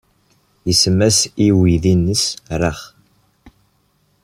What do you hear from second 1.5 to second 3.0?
weydi-nnes Rex.